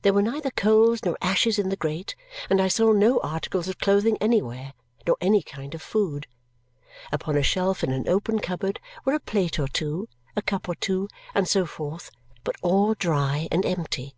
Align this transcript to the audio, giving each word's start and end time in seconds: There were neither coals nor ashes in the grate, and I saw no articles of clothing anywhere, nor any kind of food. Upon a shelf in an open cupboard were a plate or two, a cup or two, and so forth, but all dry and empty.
There 0.00 0.14
were 0.14 0.22
neither 0.22 0.50
coals 0.50 1.04
nor 1.04 1.18
ashes 1.20 1.58
in 1.58 1.68
the 1.68 1.76
grate, 1.76 2.16
and 2.48 2.62
I 2.62 2.68
saw 2.68 2.92
no 2.92 3.20
articles 3.22 3.68
of 3.68 3.76
clothing 3.76 4.16
anywhere, 4.18 4.72
nor 5.06 5.18
any 5.20 5.42
kind 5.42 5.74
of 5.74 5.82
food. 5.82 6.26
Upon 7.12 7.36
a 7.36 7.42
shelf 7.42 7.84
in 7.84 7.92
an 7.92 8.08
open 8.08 8.38
cupboard 8.38 8.80
were 9.04 9.12
a 9.12 9.20
plate 9.20 9.58
or 9.58 9.68
two, 9.68 10.08
a 10.34 10.40
cup 10.40 10.66
or 10.66 10.76
two, 10.76 11.08
and 11.34 11.46
so 11.46 11.66
forth, 11.66 12.10
but 12.42 12.56
all 12.62 12.94
dry 12.94 13.48
and 13.52 13.66
empty. 13.66 14.14